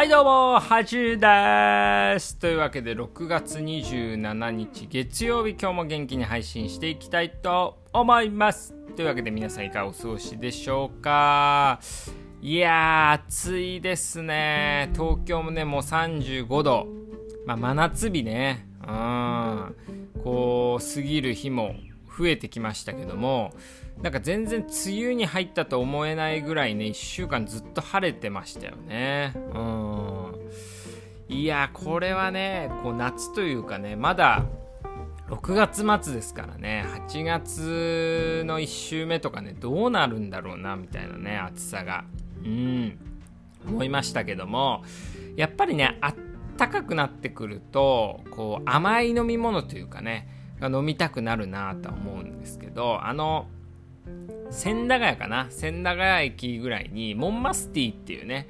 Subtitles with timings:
[0.00, 2.38] はいどうも、はじです。
[2.38, 8.74] というわけで、6月27日月曜日、今日も元気に配信していきたいと思います。
[8.96, 11.80] というわけで、皆さんいかがお過ごしでしょうか？
[12.40, 14.88] いやー、暑いですね。
[14.94, 16.86] 東京もね、もう35度。
[17.44, 18.66] まあ、真夏日ね。
[18.80, 19.76] うん。
[20.24, 21.74] こう、過ぎる日も
[22.20, 23.52] 増えてきましたけども、
[24.02, 29.32] なんか全然梅雨に入ったと思えないぐらいね、1週間ずっと晴れてましたよね。
[29.54, 31.34] うん。
[31.34, 34.44] いや、これはね、こう夏というかね、まだ
[35.28, 42.04] 6月末ですからね、8月の1週目とかね、どうなるんだろうな、みたいなね、暑さが。
[42.44, 42.98] うん。
[43.66, 44.82] 思いましたけども、
[45.36, 46.14] やっぱりね、あっ
[46.56, 53.48] たかくなってくると、こう甘い飲み物というかね、が飲みたくなるなとは思うんですけど、あの、
[54.50, 55.46] 千駄ヶ谷かな？
[55.50, 58.48] 千駄ヶ谷駅ぐらいにモンマスティっていうね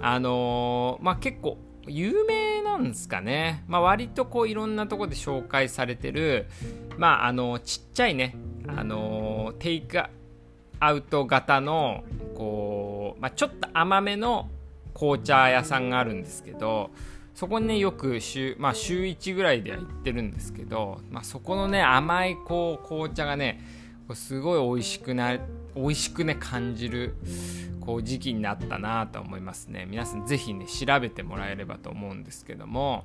[0.00, 6.46] あのー、まあ結構有名なんですかね、まあ、割とこういろんなとこで紹介されてる
[6.98, 10.02] まああのちっちゃいねあのー、テイク
[10.80, 12.02] アウト型の
[12.34, 14.48] こう、まあ、ちょっと甘めの
[14.94, 16.90] 紅茶屋さんがあるんですけど
[17.36, 23.60] そこにねよく週,、まあ、週1ぐらいでは行ってるんですけど、まあ、そこのね甘いこう紅茶がね
[24.14, 25.38] すごい美味しくな
[25.74, 27.14] 美味しくね感じる
[27.82, 29.84] こう時期になったなと思いますね。
[29.86, 33.04] 皆さん是非ね調べてもらえればと思うんですけども。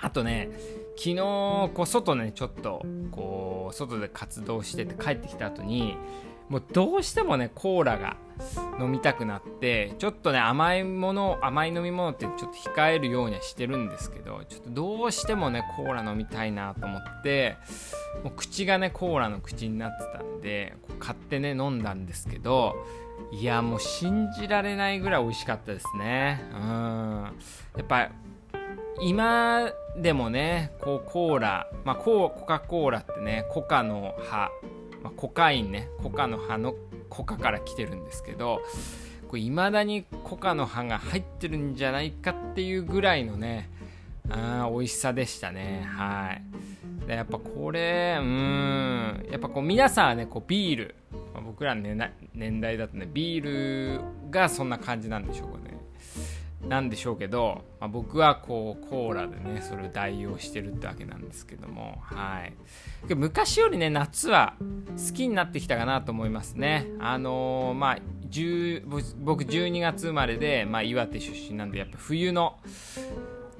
[0.00, 0.48] あとね
[0.96, 5.96] 昨日こう外ねちょっとこう外で活動してて帰ってきた後に
[6.48, 8.16] もうどうしてもねコーラが
[8.80, 17.56] 飲みたくなってちょっとね甘いもの甘い飲み物ってちょっと控えるようにはしてるんですけどちょっとどうしてもねコーラ飲みたいなと思って
[18.22, 22.74] もう口がねコーラの口になってたんで買ってね飲んだんですけど
[23.30, 26.44] いやもう信じられないぐらい美味しかったですね。
[26.52, 27.22] うん。
[27.76, 28.10] やっぱ
[29.00, 34.50] 今でもねこうコーラ、まあ、コカ・コーラってねコカの葉、
[35.24, 36.74] コカインねコカの葉の
[37.08, 38.60] コカから来てるんですけど
[39.34, 43.70] いまだにコカの葉が入ってるんじゃないかっていうぐらいのね
[44.28, 45.86] あ美味しさでしたね。
[45.86, 46.32] は
[47.02, 47.06] い。
[47.06, 50.94] でやっぱこれうんやっぱこう皆さんはねこうビール、
[51.42, 51.82] 僕らの、
[52.34, 55.74] 年代だとねビールがそんな感じなんでしょうかね。
[56.68, 63.14] なんでしょうけど、まあ、僕はこうコーラでねそれを代用してるってわけなんですけどもはい。
[63.14, 64.54] 昔よりね夏は
[64.96, 66.86] 好きになってきたかなと思いますね。
[67.00, 67.98] あのー、まあ
[69.18, 72.58] 僕12月生まれで、まあ、岩手出身なんでやっぱ冬の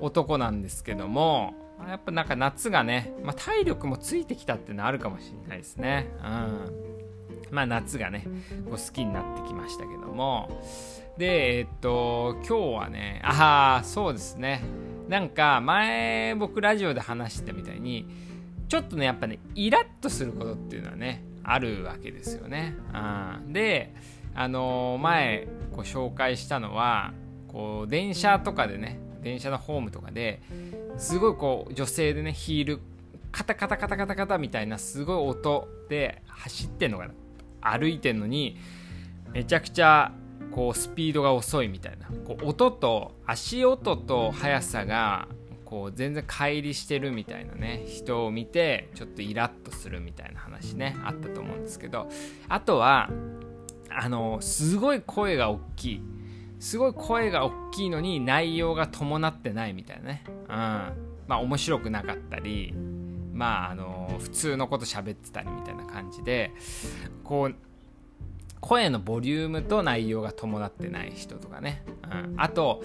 [0.00, 1.54] 男なんですけども
[1.86, 6.10] やっぱなんか夏がね、まあ、体力もついてきたっていうのはあるかもしれないですね。
[6.18, 7.54] うん。
[7.54, 8.26] まあ夏がね
[8.64, 10.60] こう好きになってきましたけども。
[11.18, 14.62] で、えっと、今日はね、ああ、そうですね。
[15.08, 18.08] なんか、前、僕、ラジオで話したみたいに、
[18.68, 22.74] ちょっとね、やっぱね、イラッとすることっていうのはね、あるわけですよね。
[22.92, 23.94] うん、で、
[24.34, 27.12] あのー、前、こう紹介したのは、
[27.48, 30.42] こう、電車とかでね、電車のホームとかで
[30.98, 32.80] すごいこう、女性でね、ヒール、
[33.32, 37.14] カタカタカタカタカタみたいなすごい音で走ってんのかな。
[37.60, 38.58] 歩いてんのに、
[39.32, 40.12] めちゃくちゃ
[40.52, 45.26] こうスピードが遅いみたいなこう音と足音と速さが
[45.74, 52.08] こう全然乖離してるみたいなね人を見てちょっとイラッとするみたいな話ねあったと思うんですけど
[52.48, 53.10] あとは
[53.90, 56.02] あのすごい声が大きい。
[56.60, 60.92] すごい声が大きいのに内容が伴ってないみたいなね、うん、ま
[61.30, 62.72] あ面白くなかったり
[63.32, 66.52] まああの普通のこと喋ってたりみたいな感じで
[67.22, 67.54] こう
[68.64, 72.82] 声のボリュームと内容が伴ってない人とかね、うん、あと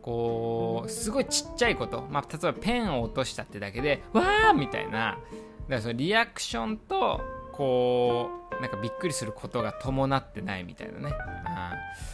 [0.00, 4.90] こうすごいちっちゃいこと、まあ、例えばペンを落としたってだけでわーみたいな。
[4.90, 5.20] だか
[5.68, 7.20] らそのリアクションと
[7.52, 11.14] こうなんかびっくりすることが伴ってないみたいなね、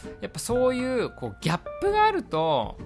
[0.05, 2.77] うん、やっぱそういうこうギャップがあると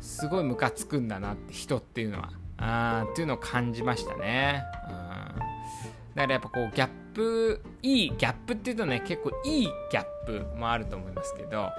[0.00, 11.70] すごいムカつくんだなって人っていうのはあっていうのを感じましたね、うん、だからやっぱこうギャップいいギャップっていうとね結構いいギャップもあると思いますけど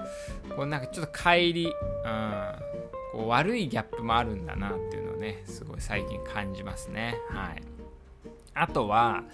[0.56, 7.18] こうなんかちょっと乖離、うん、こう悪いギャップもあるんだなっていうのをねすごい最近感じますね。
[7.28, 7.62] はい。
[8.54, 9.24] あとは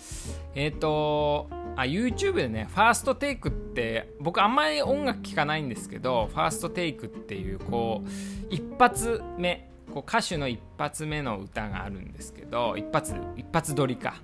[0.56, 8.08] えっ、ー、とあ YouTube でねファーストテイクって僕あんまり音楽聴かないんですけどファーストテイクっていうこう
[8.50, 14.20] 一発目こう歌手の一発目の歌があるんですけど一発一発撮りか、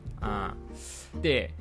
[1.14, 1.54] うん、で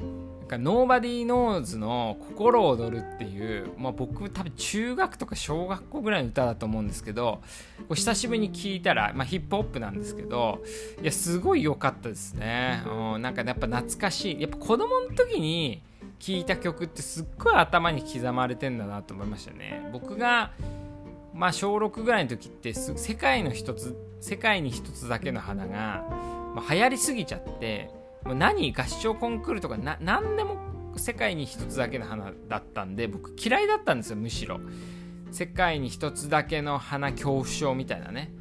[0.50, 7.40] ノーバディーノーズの心躍るっていう、まあ、僕多分中学とか小学校ぐらいの歌だと思うんですけど
[7.78, 10.62] こう久しぶりに聴いたら、まあ、ヒップホップなんですけど
[11.02, 14.42] いやすごい良かったですね、うん、なんかやっぱ懐かしい。
[14.42, 15.82] やっぱ子供の時に
[16.20, 19.90] 聴いた曲ってすっごい頭に刻まれてんだなと思いましたね。
[19.94, 20.52] 僕が
[21.34, 26.06] まあ小6ぐらいの時って世界の一つ世界に一つだけの花が、
[26.56, 27.90] まあ、流行りすぎちゃって
[28.24, 30.58] もう何合唱コンクールとかな何でも
[30.98, 34.60] 世界に一つだけの花だったんで僕嫌いだったんですよむしろ。
[35.32, 38.32] 世界に一つだけの花恐怖症みたいなね。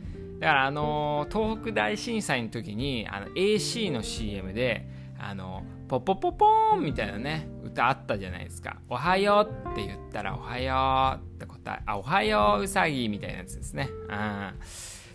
[0.40, 4.88] だからあのー、東北大震災の時にあの AC の CM で
[5.19, 11.29] あのポポポポーンみたいなね歌あったじゃないですかおはようって言ったらおはよう
[11.60, 13.88] って答えあおはよううさぎみたいなやつですね。
[14.08, 14.52] うん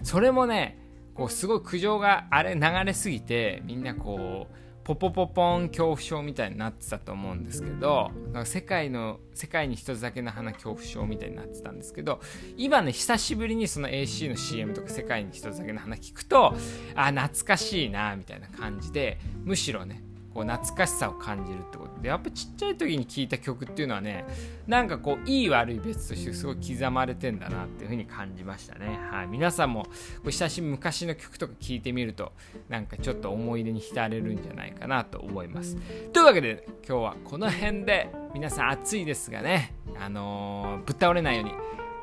[0.04, 0.78] それもね
[1.14, 8.12] こうすごい苦情があれ流れすぎてみんなこうポポポポン恐怖症みたいになってたと思うんですけど
[8.44, 12.20] 世界の世界に一つだけの花恐怖症みたいになってたんですけど
[12.56, 16.54] 今ね久しぶりにその AC の CM とか世界に一つだけの花聞くと
[16.94, 20.04] あ懐かしいなみたいな感じでむしろね
[20.36, 24.26] こう懐かしさを感じるってことでやっぱちっちゃい時に聴いた曲っていうのはね
[24.68, 29.00] なんかこういい悪い別としてすごい刻まれてんだなっていう風に感じましたね。
[29.10, 29.28] はい。
[29.28, 29.88] 皆さんも
[30.26, 32.34] 久しぶり昔の曲とか聴いてみると
[32.68, 35.78] なんかちょっと思い出に浸れるんじゃないかなと思います。
[36.12, 41.52] というわけで今日はこの辺で皆さん暑いですがねあのー、ぶっ倒れないように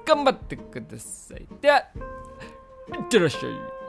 [0.06, 1.46] 頑張ってください。
[1.60, 1.82] ではい
[2.98, 3.81] ってらっしゃい。